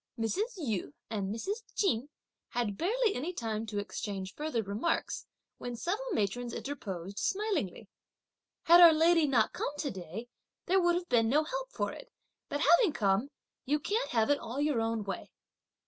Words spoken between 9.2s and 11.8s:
not come to day, there would have been no help